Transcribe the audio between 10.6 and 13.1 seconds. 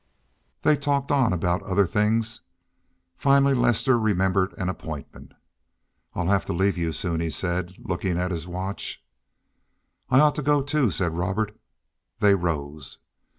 too," said Robert. They rose.